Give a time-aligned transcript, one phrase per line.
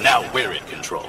[0.00, 1.06] Now we're in control.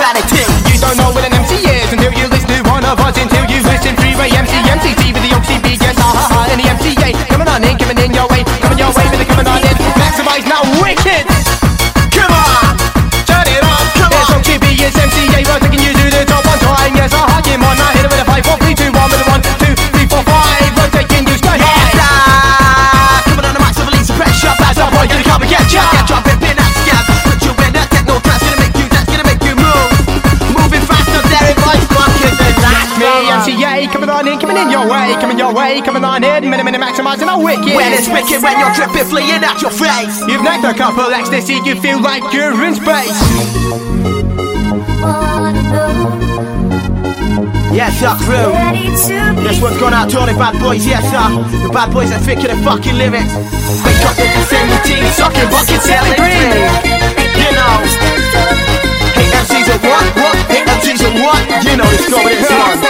[0.00, 0.40] vanity.
[0.72, 1.39] You don't know when
[33.92, 36.80] coming on in, coming in your way, coming your way, coming on in, minute, minute,
[36.80, 37.74] maximizing my wicked.
[37.74, 40.22] When it's wicked, when you're dripping, fleeing out your face.
[40.26, 43.18] You've knocked a couple ecstasy, you feel like you're in space.
[47.70, 48.50] Yes, sir, crew.
[49.46, 51.26] This one's gone out to all the bad boys, yes, sir.
[51.62, 53.30] The bad boys are thinking of fucking lyrics.
[53.30, 56.50] They got the vicinity, sucking buckets, selling green.
[57.38, 57.74] You know.
[59.14, 60.36] Hey, MCs are what, what?
[60.50, 61.42] Hey, MCs are what?
[61.64, 62.89] You know it's going with.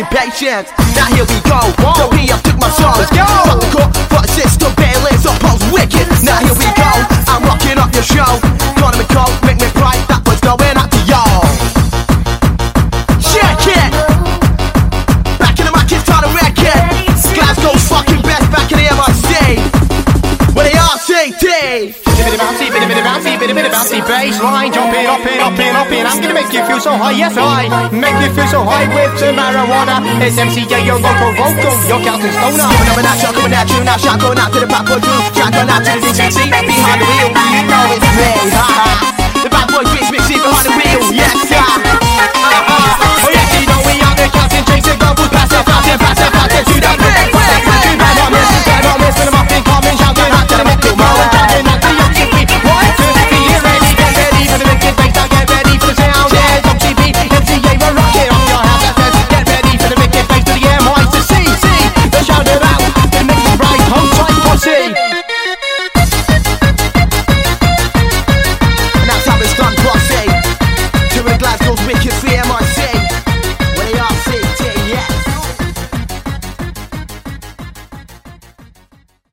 [0.00, 0.70] fucking patience.
[0.94, 1.58] Now here we go.
[1.78, 2.10] Whoa.
[2.10, 2.92] The PF took my soul.
[2.96, 3.49] Let's go.
[23.60, 24.72] bit about the bass line.
[24.72, 27.12] Jumping up and up up I'm gonna make you feel so high.
[27.12, 30.00] Yes, I make you feel so high with the marijuana.
[30.24, 32.64] It's MCJ, your local vocal, your Calvin Stoner.
[32.64, 33.84] Coming up and out, shot coming at you.
[33.84, 35.18] Now shot going out to the pop or two.
[35.36, 36.38] Shot going out to the DJC.
[36.48, 38.89] Behind the wheel, we know it's very high.